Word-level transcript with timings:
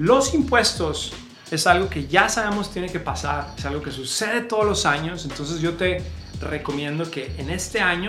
Los 0.00 0.32
impuestos 0.32 1.12
es 1.50 1.66
algo 1.66 1.90
que 1.90 2.06
ya 2.06 2.30
sabemos 2.30 2.70
tiene 2.72 2.88
que 2.88 3.00
pasar, 3.00 3.52
es 3.58 3.66
algo 3.66 3.82
que 3.82 3.90
sucede 3.90 4.40
todos 4.40 4.64
los 4.64 4.86
años, 4.86 5.26
entonces 5.26 5.60
yo 5.60 5.74
te 5.74 6.02
recomiendo 6.40 7.10
que 7.10 7.34
en 7.36 7.50
este 7.50 7.82
año 7.82 8.08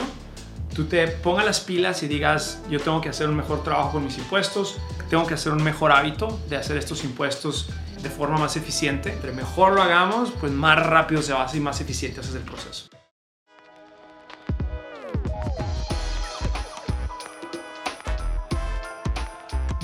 tú 0.73 0.85
te 0.85 1.05
pongas 1.09 1.43
las 1.43 1.59
pilas 1.59 2.01
y 2.01 2.07
digas, 2.07 2.61
yo 2.69 2.79
tengo 2.79 3.01
que 3.01 3.09
hacer 3.09 3.27
un 3.27 3.35
mejor 3.35 3.61
trabajo 3.65 3.91
con 3.91 4.05
mis 4.05 4.17
impuestos, 4.17 4.77
tengo 5.09 5.27
que 5.27 5.33
hacer 5.33 5.51
un 5.51 5.61
mejor 5.61 5.91
hábito 5.91 6.39
de 6.47 6.55
hacer 6.55 6.77
estos 6.77 7.03
impuestos 7.03 7.67
de 8.01 8.09
forma 8.09 8.37
más 8.37 8.55
eficiente. 8.55 9.11
Entre 9.11 9.33
mejor 9.33 9.73
lo 9.73 9.81
hagamos, 9.81 10.31
pues 10.39 10.53
más 10.53 10.79
rápido 10.81 11.21
se 11.21 11.33
va 11.33 11.41
a 11.41 11.43
hacer 11.43 11.57
y 11.57 11.63
más 11.63 11.81
eficiente 11.81 12.21
es 12.21 12.33
el 12.33 12.43
proceso. 12.43 12.87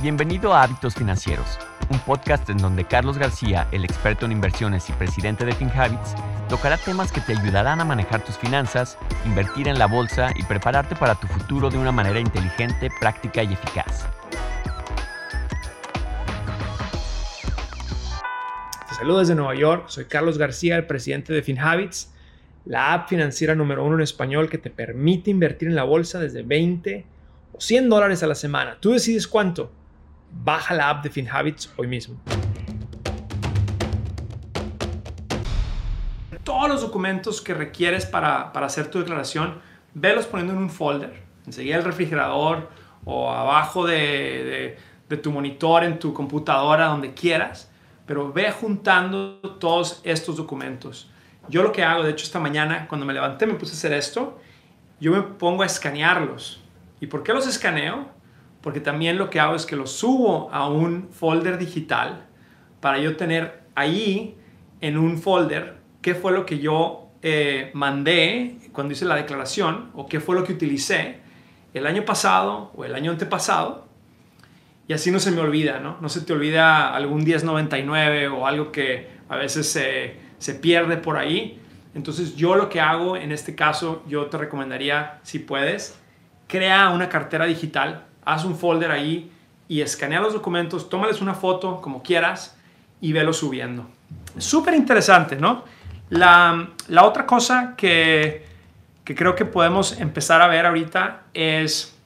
Bienvenido 0.01 0.53
a 0.53 0.61
Hábitos 0.61 0.93
Financieros, 0.93 1.57
un 1.89 1.99
podcast 1.99 2.49
en 2.49 2.57
donde 2.57 2.85
Carlos 2.85 3.17
García, 3.17 3.67
el 3.71 3.85
experto 3.85 4.25
en 4.25 4.31
inversiones 4.31 4.89
y 4.89 4.93
presidente 4.93 5.45
de 5.45 5.53
FinHabits, 5.53 6.15
tocará 6.49 6.77
temas 6.77 7.11
que 7.11 7.21
te 7.21 7.37
ayudarán 7.37 7.79
a 7.79 7.85
manejar 7.85 8.23
tus 8.23 8.37
finanzas, 8.37 8.97
invertir 9.25 9.67
en 9.67 9.79
la 9.79 9.87
bolsa 9.87 10.31
y 10.35 10.43
prepararte 10.43 10.95
para 10.95 11.15
tu 11.15 11.27
futuro 11.27 11.69
de 11.69 11.77
una 11.77 11.91
manera 11.91 12.19
inteligente, 12.19 12.89
práctica 12.99 13.43
y 13.43 13.53
eficaz. 13.53 14.05
Te 18.89 18.95
saludo 18.95 19.19
desde 19.19 19.35
Nueva 19.35 19.55
York, 19.55 19.85
soy 19.87 20.05
Carlos 20.05 20.37
García, 20.37 20.75
el 20.75 20.87
presidente 20.87 21.33
de 21.33 21.41
FinHabits, 21.41 22.13
la 22.65 22.93
app 22.93 23.07
financiera 23.07 23.55
número 23.55 23.85
uno 23.85 23.95
en 23.95 24.01
español 24.01 24.49
que 24.49 24.57
te 24.57 24.69
permite 24.69 25.31
invertir 25.31 25.69
en 25.69 25.75
la 25.75 25.83
bolsa 25.83 26.19
desde 26.19 26.43
20 26.43 27.05
o 27.53 27.61
100 27.61 27.89
dólares 27.89 28.23
a 28.23 28.27
la 28.27 28.35
semana. 28.35 28.77
Tú 28.81 28.91
decides 28.91 29.27
cuánto. 29.27 29.71
Baja 30.31 30.73
la 30.73 30.89
app 30.89 31.03
de 31.03 31.09
FinHabits 31.09 31.73
hoy 31.77 31.87
mismo. 31.87 32.19
Todos 36.43 36.69
los 36.69 36.81
documentos 36.81 37.41
que 37.41 37.53
requieres 37.53 38.05
para, 38.05 38.51
hacer 38.51 38.89
tu 38.89 38.99
declaración, 38.99 39.59
velos 39.93 40.25
poniendo 40.25 40.53
en 40.53 40.59
un 40.59 40.69
folder, 40.69 41.23
enseguida 41.45 41.75
el 41.75 41.83
refrigerador 41.83 42.69
o 43.03 43.31
abajo 43.31 43.85
de, 43.85 44.77
de 45.09 45.17
tu 45.17 45.31
monitor, 45.31 45.83
en 45.83 45.99
tu 45.99 46.13
computadora, 46.13 46.87
donde 46.87 47.13
quieras, 47.13 47.69
pero 48.05 48.31
ve 48.31 48.51
juntando 48.51 49.39
todos 49.59 50.01
estos 50.03 50.37
documentos. 50.37 51.11
Yo 51.49 51.63
lo 51.63 51.71
que 51.71 51.83
hago, 51.83 52.03
de 52.03 52.11
hecho 52.11 52.25
esta 52.25 52.39
mañana 52.39 52.87
cuando 52.87 53.05
me 53.05 53.13
levanté 53.13 53.45
me 53.45 53.53
puse 53.53 53.73
a 53.73 53.75
hacer 53.75 53.93
esto, 53.93 54.39
yo 54.99 55.11
me 55.11 55.21
pongo 55.21 55.63
a 55.63 55.65
escanearlos. 55.65 56.63
¿Y 56.99 57.07
por 57.07 57.23
qué 57.23 57.33
los 57.33 57.47
escaneo? 57.47 58.09
Porque 58.67 58.81
también 58.81 59.17
lo 59.17 59.29
que 59.29 59.39
hago 59.39 59.55
es 59.55 59.65
que 59.65 59.77
lo 59.77 59.87
subo 59.87 60.49
a 60.51 60.67
un 60.67 61.07
folder 61.09 61.57
digital 61.57 62.25
para 62.81 62.99
yo 62.99 63.15
tener 63.15 63.61
ahí 63.75 64.35
en 64.81 64.97
un 64.97 65.19
folder 65.19 65.77
qué 66.01 66.15
fue 66.15 66.33
lo 66.33 66.45
que 66.45 66.59
yo 66.59 67.07
eh, 67.21 67.71
mandé 67.73 68.57
cuando 68.73 68.91
hice 68.91 69.05
la 69.05 69.15
declaración 69.15 69.89
o 69.93 70.05
qué 70.05 70.19
fue 70.19 70.35
lo 70.35 70.43
que 70.43 70.51
utilicé 70.51 71.21
el 71.73 71.87
año 71.87 72.03
pasado 72.03 72.73
o 72.75 72.83
el 72.83 72.93
año 72.93 73.11
antepasado 73.11 73.87
y 74.85 74.91
así 74.91 75.11
no 75.11 75.21
se 75.21 75.31
me 75.31 75.39
olvida, 75.39 75.79
¿no? 75.79 75.95
No 76.01 76.09
se 76.09 76.19
te 76.19 76.33
olvida 76.33 76.93
algún 76.93 77.23
1099 77.23 78.27
o 78.27 78.47
algo 78.47 78.73
que 78.73 79.07
a 79.29 79.37
veces 79.37 79.71
se, 79.71 80.17
se 80.39 80.55
pierde 80.55 80.97
por 80.97 81.15
ahí. 81.15 81.61
Entonces 81.95 82.35
yo 82.35 82.57
lo 82.57 82.67
que 82.67 82.81
hago 82.81 83.15
en 83.15 83.31
este 83.31 83.55
caso, 83.55 84.03
yo 84.09 84.25
te 84.25 84.37
recomendaría, 84.37 85.21
si 85.23 85.39
puedes, 85.39 85.97
crea 86.47 86.89
una 86.89 87.07
cartera 87.07 87.45
digital 87.45 88.07
haz 88.27 88.43
un 88.43 88.57
folder 88.57 88.91
ahí 88.91 89.31
y 89.69 89.81
escanea 89.81 90.19
los 90.19 90.33
documentos, 90.33 90.89
tómales 90.89 91.21
una 91.21 91.33
foto 91.33 91.81
como 91.81 92.03
quieras 92.03 92.57
y 92.99 93.13
velo 93.13 93.31
subiendo. 93.31 93.87
Súper 94.37 94.73
interesante, 94.73 95.37
¿no? 95.37 95.63
La, 96.09 96.69
otra 97.01 97.25
cosa 97.25 97.75
que, 97.77 98.45
que 99.05 99.15
creo 99.15 99.33
que 99.35 99.45
podemos 99.45 99.99
empezar 99.99 100.41
a 100.41 100.47
ver 100.47 100.65
ahorita 100.65 101.23
es 101.33 101.97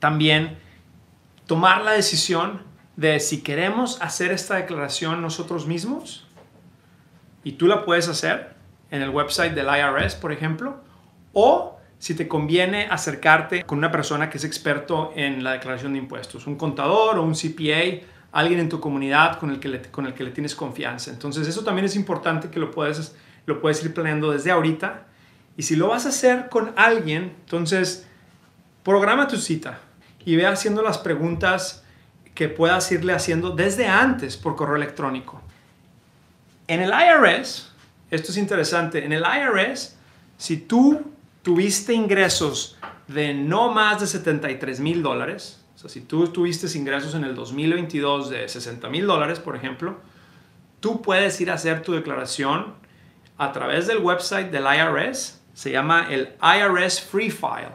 también 0.00 0.58
tomar 1.46 1.82
la 1.82 1.92
decisión 1.92 2.62
de 2.96 3.20
si 3.20 3.42
queremos 3.42 4.02
hacer 4.02 4.32
esta 4.32 4.56
declaración 4.56 5.22
nosotros 5.22 5.66
mismos, 5.66 6.26
y 7.44 7.52
tú 7.52 7.68
la 7.68 7.84
puedes 7.84 8.08
hacer 8.08 8.54
en 8.90 9.02
el 9.02 9.10
website 9.10 9.54
del 9.54 9.66
IRS, 9.66 10.16
por 10.16 10.32
ejemplo, 10.32 10.80
o 11.32 11.77
si 11.98 12.14
te 12.14 12.28
conviene 12.28 12.86
acercarte 12.90 13.64
con 13.64 13.78
una 13.78 13.90
persona 13.90 14.30
que 14.30 14.38
es 14.38 14.44
experto 14.44 15.12
en 15.16 15.42
la 15.42 15.52
declaración 15.52 15.92
de 15.94 15.98
impuestos, 15.98 16.46
un 16.46 16.56
contador 16.56 17.18
o 17.18 17.22
un 17.22 17.34
CPA, 17.34 18.06
alguien 18.32 18.60
en 18.60 18.68
tu 18.68 18.78
comunidad 18.80 19.38
con 19.38 19.50
el 19.50 19.58
que 19.58 19.68
le, 19.68 19.82
con 19.82 20.06
el 20.06 20.14
que 20.14 20.22
le 20.22 20.30
tienes 20.30 20.54
confianza. 20.54 21.10
Entonces 21.10 21.48
eso 21.48 21.64
también 21.64 21.86
es 21.86 21.96
importante 21.96 22.50
que 22.50 22.60
lo 22.60 22.70
puedes, 22.70 23.16
lo 23.46 23.60
puedes 23.60 23.82
ir 23.84 23.92
planeando 23.92 24.30
desde 24.30 24.50
ahorita. 24.50 25.06
Y 25.56 25.62
si 25.62 25.74
lo 25.74 25.88
vas 25.88 26.06
a 26.06 26.10
hacer 26.10 26.48
con 26.48 26.72
alguien, 26.76 27.34
entonces 27.40 28.06
programa 28.84 29.26
tu 29.26 29.36
cita 29.36 29.80
y 30.24 30.36
ve 30.36 30.46
haciendo 30.46 30.82
las 30.82 30.98
preguntas 30.98 31.84
que 32.34 32.48
puedas 32.48 32.92
irle 32.92 33.12
haciendo 33.12 33.50
desde 33.50 33.88
antes 33.88 34.36
por 34.36 34.54
correo 34.54 34.76
electrónico. 34.76 35.42
En 36.68 36.80
el 36.80 36.90
IRS, 36.90 37.72
esto 38.10 38.30
es 38.30 38.36
interesante, 38.36 39.04
en 39.04 39.12
el 39.12 39.24
IRS, 39.24 39.96
si 40.36 40.58
tú 40.58 41.02
tuviste 41.42 41.92
ingresos 41.94 42.78
de 43.06 43.34
no 43.34 43.70
más 43.70 44.00
de 44.00 44.06
73 44.06 44.80
mil 44.80 45.02
dólares, 45.02 45.64
o 45.74 45.78
sea, 45.78 45.90
si 45.90 46.00
tú 46.00 46.28
tuviste 46.28 46.66
ingresos 46.76 47.14
en 47.14 47.24
el 47.24 47.34
2022 47.34 48.30
de 48.30 48.48
60 48.48 48.88
mil 48.88 49.06
dólares, 49.06 49.38
por 49.38 49.54
ejemplo, 49.54 49.98
tú 50.80 51.00
puedes 51.02 51.40
ir 51.40 51.50
a 51.50 51.54
hacer 51.54 51.82
tu 51.82 51.92
declaración 51.92 52.74
a 53.36 53.52
través 53.52 53.86
del 53.86 53.98
website 53.98 54.50
del 54.50 54.64
IRS, 54.64 55.40
se 55.54 55.70
llama 55.70 56.08
el 56.10 56.34
IRS 56.42 57.00
Free 57.00 57.30
File. 57.30 57.72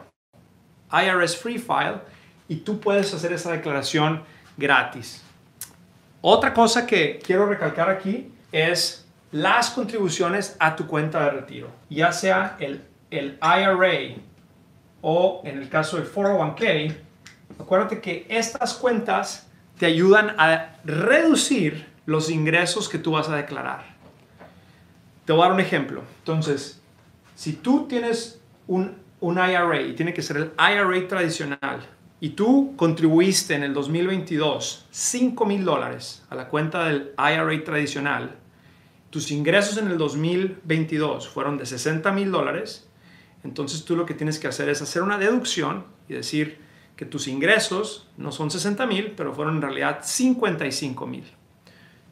IRS 0.92 1.36
Free 1.36 1.58
File, 1.58 2.00
y 2.48 2.56
tú 2.56 2.78
puedes 2.78 3.12
hacer 3.14 3.32
esa 3.32 3.52
declaración 3.52 4.22
gratis. 4.56 5.22
Otra 6.20 6.54
cosa 6.54 6.86
que 6.86 7.18
quiero 7.24 7.46
recalcar 7.46 7.88
aquí 7.90 8.30
es 8.52 9.06
las 9.32 9.70
contribuciones 9.70 10.56
a 10.60 10.76
tu 10.76 10.86
cuenta 10.86 11.24
de 11.24 11.30
retiro, 11.30 11.70
ya 11.90 12.12
sea 12.12 12.56
el 12.60 12.84
el 13.18 13.38
IRA 13.42 14.16
o 15.02 15.42
en 15.44 15.58
el 15.58 15.68
caso 15.68 15.96
del 15.96 16.10
401k, 16.10 16.96
acuérdate 17.58 18.00
que 18.00 18.26
estas 18.28 18.74
cuentas 18.74 19.48
te 19.78 19.86
ayudan 19.86 20.34
a 20.38 20.76
reducir 20.84 21.86
los 22.06 22.30
ingresos 22.30 22.88
que 22.88 22.98
tú 22.98 23.12
vas 23.12 23.28
a 23.28 23.36
declarar. 23.36 23.94
Te 25.24 25.32
voy 25.32 25.42
a 25.42 25.44
dar 25.46 25.54
un 25.54 25.60
ejemplo. 25.60 26.02
Entonces, 26.18 26.80
si 27.34 27.54
tú 27.54 27.86
tienes 27.88 28.40
un, 28.66 28.96
un 29.20 29.34
IRA 29.36 29.80
y 29.80 29.94
tiene 29.94 30.12
que 30.12 30.22
ser 30.22 30.36
el 30.36 30.52
IRA 30.58 31.08
tradicional 31.08 31.80
y 32.20 32.30
tú 32.30 32.74
contribuiste 32.76 33.54
en 33.54 33.64
el 33.64 33.74
2022 33.74 34.86
5 34.90 35.46
mil 35.46 35.64
dólares 35.64 36.24
a 36.30 36.34
la 36.34 36.48
cuenta 36.48 36.84
del 36.84 37.12
IRA 37.18 37.64
tradicional, 37.64 38.36
tus 39.10 39.30
ingresos 39.30 39.78
en 39.78 39.88
el 39.88 39.98
2022 39.98 41.28
fueron 41.28 41.56
de 41.56 41.66
60 41.66 42.10
mil 42.12 42.32
dólares, 42.32 42.88
entonces 43.44 43.84
tú 43.84 43.94
lo 43.94 44.06
que 44.06 44.14
tienes 44.14 44.38
que 44.38 44.48
hacer 44.48 44.68
es 44.68 44.82
hacer 44.82 45.02
una 45.02 45.18
deducción 45.18 45.84
y 46.08 46.14
decir 46.14 46.58
que 46.96 47.04
tus 47.04 47.28
ingresos 47.28 48.08
no 48.16 48.32
son 48.32 48.50
60 48.50 48.86
mil, 48.86 49.12
pero 49.16 49.34
fueron 49.34 49.56
en 49.56 49.62
realidad 49.62 50.00
55 50.02 51.06
mil. 51.06 51.24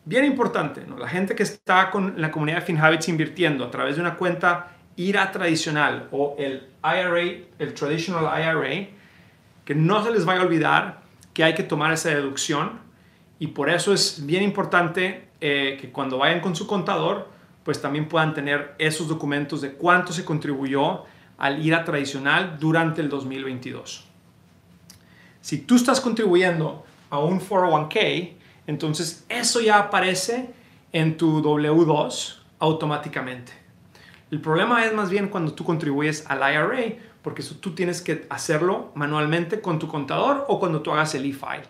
Bien 0.05 0.25
importante, 0.25 0.85
la 0.99 1.09
gente 1.09 1.35
que 1.35 1.45
está 1.45 1.91
con 1.91 2.21
la 2.21 2.31
comunidad 2.31 2.59
de 2.59 2.67
FinHabits 2.67 3.09
invirtiendo 3.09 3.65
a 3.65 3.71
través 3.71 3.97
de 3.97 4.03
una 4.03 4.17
cuenta 4.17 4.77
IRA 4.97 5.31
tradicional 5.31 6.09
o 6.11 6.35
el 6.39 6.69
IRA, 6.83 7.45
el 7.59 7.75
Traditional 7.75 8.25
IRA, 8.25 8.89
que 9.65 9.75
no 9.75 10.05
se 10.05 10.11
les 10.11 10.25
vaya 10.25 10.41
a 10.41 10.45
olvidar 10.45 11.03
que 11.33 11.45
hay 11.45 11.55
que 11.55 11.63
tomar 11.63 11.93
esa 11.93 12.11
deducción 12.11 12.81
y 13.39 13.49
por 13.49 13.71
eso 13.71 13.95
es 13.95 14.27
bien 14.27 14.43
importante 14.43 15.29
eh, 15.41 15.79
que 15.81 15.91
cuando 15.91 16.19
vayan 16.19 16.41
con 16.41 16.55
su 16.55 16.67
contador, 16.67 17.29
pues 17.65 17.81
también 17.81 18.09
puedan 18.09 18.35
tener 18.35 18.75
esos 18.79 19.09
documentos 19.09 19.61
de 19.61 19.73
cuánto 19.73 20.13
se 20.13 20.25
contribuyó 20.25 21.05
al 21.43 21.67
IRA 21.67 21.85
tradicional 21.85 22.57
durante 22.61 23.01
el 23.01 23.09
2022. 23.09 24.05
Si 25.41 25.59
tú 25.59 25.75
estás 25.75 26.01
contribuyendo 26.01 26.85
a 27.11 27.19
un 27.19 27.41
401k, 27.41 28.35
entonces 28.69 29.27
eso 29.29 29.61
ya 29.61 29.81
aparece 29.81 30.51
en 30.93 31.17
tu 31.17 31.43
W2 31.43 32.37
automáticamente. 32.61 33.53
El 34.31 34.41
problema 34.41 34.85
es 34.85 34.95
más 34.95 35.11
bien 35.11 35.29
cuando 35.29 35.53
tú 35.53 35.65
contribuyes 35.65 36.25
al 36.29 36.39
IRA, 36.39 36.95
porque 37.23 37.43
eso 37.43 37.57
tú 37.57 37.75
tienes 37.75 38.01
que 38.01 38.25
hacerlo 38.31 38.93
manualmente 38.95 39.61
con 39.61 39.81
tu 39.81 39.89
contador 39.89 40.45
o 40.47 40.61
cuando 40.61 40.81
tú 40.81 40.93
hagas 40.93 41.13
el 41.17 41.27
e-file. 41.27 41.65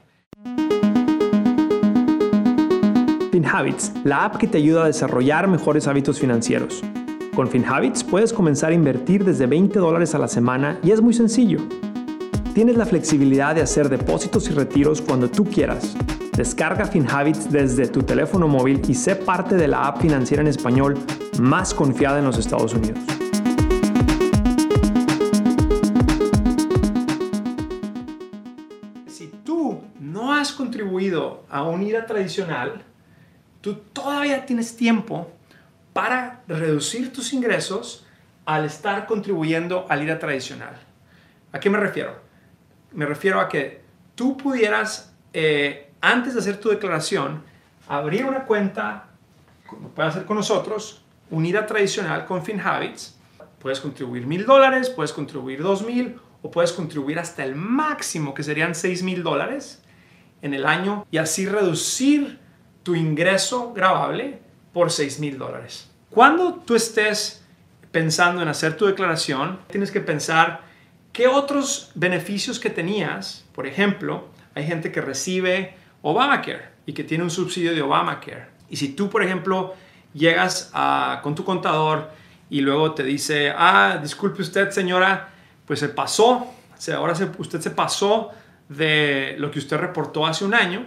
FinHabits, 3.31 3.95
la 4.05 4.27
app 4.27 4.37
que 4.37 4.47
te 4.47 4.59
ayuda 4.59 4.85
a 4.85 4.87
desarrollar 4.89 5.49
mejores 5.49 5.89
hábitos 5.89 6.21
financieros. 6.21 6.83
Con 7.35 7.49
FinHabits 7.49 8.05
puedes 8.05 8.31
comenzar 8.31 8.73
a 8.73 8.75
invertir 8.75 9.25
desde 9.25 9.47
20 9.47 9.79
dólares 9.79 10.15
a 10.15 10.19
la 10.19 10.29
semana 10.29 10.79
y 10.83 10.91
es 10.91 11.01
muy 11.01 11.15
sencillo. 11.15 11.61
Tienes 12.53 12.77
la 12.77 12.85
flexibilidad 12.85 13.55
de 13.55 13.63
hacer 13.63 13.89
depósitos 13.89 14.51
y 14.51 14.53
retiros 14.53 15.01
cuando 15.01 15.31
tú 15.31 15.45
quieras, 15.45 15.97
Descarga 16.37 16.85
FinHabits 16.85 17.51
desde 17.51 17.89
tu 17.89 18.03
teléfono 18.03 18.49
móvil 18.49 18.83
y 18.87 18.95
sé 18.95 19.17
parte 19.17 19.55
de 19.55 19.67
la 19.67 19.87
app 19.87 20.03
financiera 20.03 20.43
en 20.43 20.49
español 20.49 20.99
más 21.39 21.73
confiada 21.73 22.19
en 22.19 22.27
los 22.27 22.37
Estados 22.37 22.75
Unidos. 22.75 22.99
Si 29.07 29.33
tú 29.43 29.81
no 30.01 30.35
has 30.35 30.53
contribuido 30.53 31.45
a 31.49 31.63
un 31.63 31.83
IRA 31.83 32.05
tradicional, 32.05 32.83
tú 33.63 33.75
todavía 33.95 34.45
tienes 34.45 34.77
tiempo 34.77 35.31
para 35.93 36.43
reducir 36.49 37.13
tus 37.13 37.33
ingresos 37.33 38.07
al 38.45 38.65
estar 38.65 39.07
contribuyendo 39.07 39.87
al 39.89 40.03
IRA 40.03 40.19
tradicional. 40.19 40.75
¿A 41.53 41.61
qué 41.61 41.71
me 41.71 41.79
refiero? 41.79 42.17
Me 42.93 43.07
refiero 43.07 43.41
a 43.41 43.49
que 43.49 43.83
tú 44.15 44.37
pudieras 44.37 45.15
eh, 45.33 45.91
antes 46.01 46.35
de 46.35 46.41
hacer 46.41 46.59
tu 46.59 46.69
declaración, 46.69 47.43
abrir 47.89 48.25
una 48.25 48.45
cuenta, 48.45 49.09
como 49.67 49.89
puedes 49.89 50.15
hacer 50.15 50.27
con 50.27 50.37
nosotros, 50.37 51.05
unida 51.31 51.67
tradicional 51.67 52.27
con 52.27 52.45
FinHabits. 52.45 53.19
Puedes 53.59 53.81
contribuir 53.81 54.27
mil 54.27 54.45
dólares, 54.45 54.91
puedes 54.91 55.13
contribuir 55.13 55.63
dos 55.63 55.83
mil 55.83 56.19
o 56.43 56.51
puedes 56.51 56.73
contribuir 56.73 57.19
hasta 57.19 57.45
el 57.45 57.55
máximo, 57.55 58.35
que 58.35 58.43
serían 58.43 58.75
seis 58.75 59.03
mil 59.03 59.23
dólares 59.23 59.83
en 60.43 60.55
el 60.55 60.67
año 60.67 61.07
y 61.11 61.19
así 61.19 61.47
reducir 61.47 62.41
tu 62.83 62.97
ingreso 62.97 63.73
grabable 63.73 64.43
por 64.73 64.91
seis 64.91 65.19
mil 65.19 65.39
dólares. 65.39 65.89
Cuando 66.11 66.55
tú 66.55 66.75
estés 66.75 67.45
pensando 67.91 68.43
en 68.43 68.49
hacer 68.49 68.77
tu 68.77 68.87
declaración, 68.87 69.61
tienes 69.69 69.91
que 69.91 70.01
pensar 70.01 70.63
qué 71.13 71.29
otros 71.29 71.91
beneficios 71.95 72.59
que 72.59 72.71
tenías, 72.71 73.45
por 73.55 73.67
ejemplo, 73.67 74.29
hay 74.55 74.67
gente 74.67 74.93
que 74.93 75.01
recibe 75.01 75.75
Obamacare 76.03 76.71
y 76.87 76.93
que 76.93 77.05
tiene 77.05 77.25
un 77.25 77.31
subsidio 77.31 77.75
de 77.75 77.83
Obamacare. 77.83 78.47
Y 78.69 78.77
si 78.77 78.89
tú, 78.89 79.09
por 79.09 79.23
ejemplo, 79.23 79.75
llegas 80.15 80.73
con 81.23 81.35
tu 81.35 81.45
contador 81.45 82.11
y 82.51 82.61
luego 82.61 82.93
te 82.93 83.03
dice, 83.03 83.53
ah, 83.57 83.99
disculpe 84.03 84.43
usted, 84.43 84.71
señora, 84.71 85.31
pues 85.67 85.81
se 85.81 85.89
pasó, 85.89 86.47
ahora 86.95 87.15
usted 87.39 87.61
se 87.61 87.71
pasó 87.71 88.31
de 88.69 89.37
lo 89.39 89.51
que 89.51 89.59
usted 89.59 89.77
reportó 89.77 90.27
hace 90.27 90.45
un 90.45 90.55
año 90.55 90.87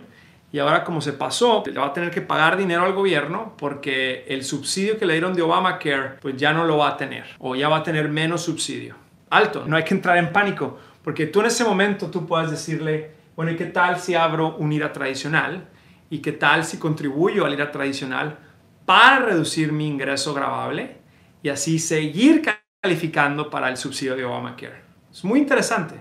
y 0.56 0.60
ahora 0.60 0.86
como 0.86 1.02
se 1.02 1.12
pasó, 1.12 1.64
le 1.66 1.78
va 1.78 1.88
a 1.88 1.92
tener 1.92 2.10
que 2.12 2.22
pagar 2.22 2.56
dinero 2.56 2.86
al 2.86 2.94
gobierno 2.94 3.56
porque 3.58 4.24
el 4.30 4.46
subsidio 4.46 4.98
que 4.98 5.06
le 5.06 5.12
dieron 5.12 5.34
de 5.34 5.42
Obamacare, 5.42 6.12
pues 6.22 6.38
ya 6.38 6.54
no 6.54 6.64
lo 6.64 6.78
va 6.78 6.92
a 6.92 6.96
tener 6.96 7.26
o 7.40 7.58
ya 7.58 7.68
va 7.68 7.80
a 7.80 7.84
tener 7.84 8.08
menos 8.08 8.44
subsidio. 8.44 8.96
Alto, 9.32 9.66
no 9.68 9.76
hay 9.76 9.84
que 9.84 9.94
entrar 9.94 10.16
en 10.16 10.32
pánico 10.32 10.80
porque 11.04 11.28
tú 11.28 11.42
en 11.42 11.48
ese 11.48 11.66
momento 11.66 12.10
tú 12.10 12.26
puedes 12.26 12.52
decirle, 12.52 13.12
bueno, 13.36 13.52
¿y 13.52 13.58
qué 13.58 13.66
tal 13.66 14.00
si 14.00 14.16
abro 14.16 14.56
un 14.56 14.72
IRA 14.72 14.94
tradicional? 14.94 15.68
¿Y 16.10 16.20
qué 16.20 16.32
tal 16.32 16.64
si 16.64 16.78
contribuyo 16.78 17.46
al 17.46 17.52
IRA 17.52 17.70
tradicional 17.70 18.38
para 18.86 19.26
reducir 19.26 19.74
mi 19.74 19.90
ingreso 19.90 20.34
grabable 20.34 21.00
y 21.44 21.50
así 21.50 21.80
seguir 21.80 22.44
calificando 22.82 23.50
para 23.50 23.68
el 23.68 23.76
subsidio 23.76 24.16
de 24.16 24.24
Obamacare? 24.24 24.84
Es 25.12 25.22
muy 25.26 25.38
interesante. 25.38 25.96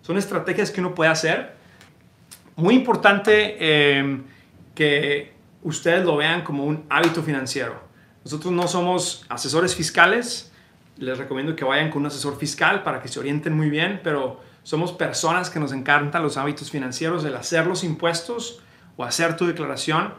Son 0.00 0.18
estrategias 0.18 0.72
que 0.72 0.80
uno 0.80 0.96
puede 0.96 1.12
hacer. 1.12 1.59
Muy 2.60 2.74
importante 2.74 3.56
eh, 3.58 4.20
que 4.74 5.32
ustedes 5.62 6.04
lo 6.04 6.16
vean 6.16 6.42
como 6.42 6.64
un 6.64 6.84
hábito 6.90 7.22
financiero. 7.22 7.80
Nosotros 8.22 8.52
no 8.52 8.68
somos 8.68 9.24
asesores 9.30 9.74
fiscales. 9.74 10.52
Les 10.98 11.16
recomiendo 11.16 11.56
que 11.56 11.64
vayan 11.64 11.90
con 11.90 12.02
un 12.02 12.08
asesor 12.08 12.36
fiscal 12.36 12.82
para 12.82 13.00
que 13.00 13.08
se 13.08 13.18
orienten 13.18 13.56
muy 13.56 13.70
bien, 13.70 14.02
pero 14.04 14.40
somos 14.62 14.92
personas 14.92 15.48
que 15.48 15.58
nos 15.58 15.72
encantan 15.72 16.22
los 16.22 16.36
hábitos 16.36 16.70
financieros. 16.70 17.24
El 17.24 17.34
hacer 17.34 17.66
los 17.66 17.82
impuestos 17.82 18.60
o 18.98 19.04
hacer 19.04 19.38
tu 19.38 19.46
declaración 19.46 20.12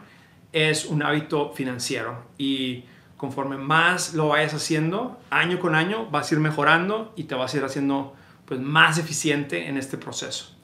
es 0.52 0.84
un 0.84 1.04
hábito 1.04 1.52
financiero. 1.52 2.24
Y 2.38 2.86
conforme 3.16 3.56
más 3.56 4.14
lo 4.14 4.28
vayas 4.28 4.52
haciendo, 4.52 5.20
año 5.30 5.60
con 5.60 5.76
año, 5.76 6.10
vas 6.10 6.32
a 6.32 6.34
ir 6.34 6.40
mejorando 6.40 7.12
y 7.14 7.24
te 7.24 7.36
vas 7.36 7.54
a 7.54 7.58
ir 7.58 7.64
haciendo 7.64 8.16
pues, 8.46 8.58
más 8.58 8.98
eficiente 8.98 9.68
en 9.68 9.76
este 9.76 9.96
proceso. 9.96 10.56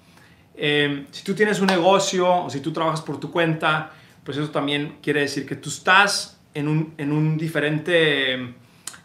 Em, 0.61 1.07
si 1.13 1.23
tú 1.23 1.35
tienes 1.35 1.61
un 1.61 1.69
negocio 1.69 2.45
o 2.45 2.51
si 2.51 2.61
tú 2.61 2.73
trabajas 2.73 3.01
por 3.01 3.21
tu 3.21 3.31
cuenta, 3.31 3.93
pues 4.25 4.37
eso 4.37 4.51
también 4.51 4.97
quiere 5.01 5.21
decir 5.21 5.47
que 5.47 5.55
tú 5.55 5.69
estás 5.69 6.41
en 6.53 6.67
un, 6.67 6.95
en 6.99 7.13
un 7.13 7.39
diferente 7.39 8.55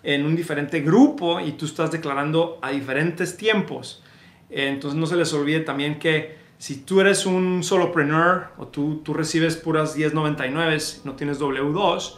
en 0.03 0.25
un 0.25 0.35
diferente 0.35 0.81
grupo 0.81 1.39
y 1.39 1.53
tú 1.53 1.65
estás 1.65 1.91
declarando 1.91 2.59
a 2.61 2.71
diferentes 2.71 3.37
tiempos. 3.37 4.03
Entonces 4.49 4.99
no 4.99 5.05
se 5.05 5.15
les 5.15 5.33
olvide 5.33 5.61
también 5.61 5.97
que 5.97 6.37
si 6.57 6.77
tú 6.81 7.01
eres 7.01 7.25
un 7.25 7.63
solopreneur 7.63 8.49
o 8.57 8.67
tú, 8.67 9.01
tú 9.03 9.13
recibes 9.13 9.55
puras 9.55 9.95
1099, 9.95 10.77
no 11.05 11.15
tienes 11.15 11.39
W2, 11.39 12.15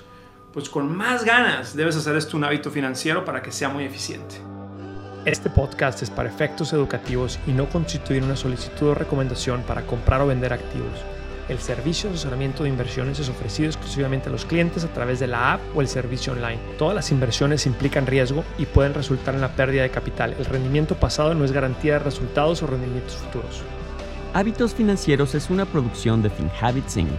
pues 0.52 0.70
con 0.70 0.96
más 0.96 1.24
ganas 1.24 1.76
debes 1.76 1.96
hacer 1.96 2.16
esto 2.16 2.38
un 2.38 2.44
hábito 2.44 2.72
financiero 2.72 3.24
para 3.24 3.42
que 3.42 3.52
sea 3.52 3.70
muy 3.70 3.84
eficiente. 3.84 4.55
Este 5.26 5.50
podcast 5.50 6.04
es 6.04 6.12
para 6.12 6.30
efectos 6.30 6.72
educativos 6.72 7.40
y 7.48 7.52
no 7.52 7.68
constituye 7.68 8.22
una 8.22 8.36
solicitud 8.36 8.90
o 8.90 8.94
recomendación 8.94 9.64
para 9.64 9.82
comprar 9.82 10.22
o 10.22 10.28
vender 10.28 10.54
activos. 10.54 10.94
El 11.50 11.58
servicio 11.58 12.10
de 12.10 12.16
asesoramiento 12.16 12.62
de 12.62 12.70
inversiones 12.70 13.20
es 13.20 13.28
ofrecido 13.28 13.68
exclusivamente 13.68 14.30
a 14.30 14.32
los 14.32 14.46
clientes 14.46 14.84
a 14.84 14.94
través 14.94 15.20
de 15.20 15.26
la 15.26 15.54
app 15.54 15.62
o 15.76 15.82
el 15.82 15.88
servicio 15.88 16.34
online. 16.34 16.60
Todas 16.78 16.94
las 16.94 17.12
inversiones 17.12 17.66
implican 17.66 18.06
riesgo 18.06 18.44
y 18.60 18.68
pueden 18.68 18.94
resultar 18.94 19.34
en 19.34 19.42
la 19.42 19.56
pérdida 19.56 19.82
de 19.82 19.90
capital. 19.90 20.36
El 20.38 20.46
rendimiento 20.46 20.94
pasado 20.94 21.34
no 21.34 21.44
es 21.44 21.52
garantía 21.52 21.94
de 21.94 22.00
resultados 22.00 22.62
o 22.62 22.68
rendimientos 22.68 23.16
futuros. 23.16 23.64
Hábitos 24.36 24.76
Financieros 24.76 25.34
es 25.34 25.50
una 25.50 25.66
producción 25.66 26.22
de 26.22 26.30
FinHabits 26.30 26.98
Inc., 26.98 27.10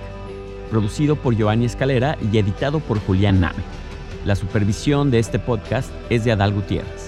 producido 0.71 1.17
por 1.17 1.35
Giovanni 1.35 1.65
Escalera 1.65 2.17
y 2.33 2.39
editado 2.39 2.79
por 2.79 3.01
Julián 3.01 3.41
Name. 3.41 3.65
La 4.25 4.37
supervisión 4.37 5.11
de 5.11 5.19
este 5.19 5.41
podcast 5.41 5.91
es 6.09 6.25
de 6.25 6.31
Adal 6.31 6.53
Gutiérrez. 6.53 7.06